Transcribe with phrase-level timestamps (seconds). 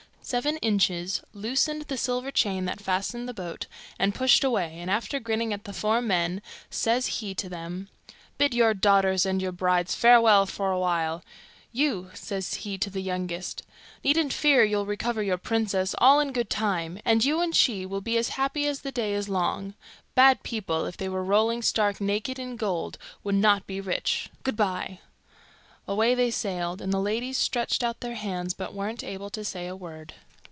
[0.23, 3.65] Seven Inches loosened the silver chain that fastened the boat,
[3.99, 7.89] and pushed away, and after grinning at the four men, says he to them.
[8.37, 11.21] 'Bid your daughters and your brides farewell for awhile.
[11.73, 13.63] You,' says he to the youngest,
[14.05, 17.99] 'needn't fear, you'll recover your princess all in good time, and you and she will
[17.99, 19.73] be as happy as the day is long.
[20.15, 24.29] Bad people, if they were rolling stark naked in gold, would not be rich.
[24.43, 24.99] Good bye.'
[25.87, 29.67] Away they sailed, and the ladies stretched out their hands, but weren't able to say
[29.67, 30.13] a word.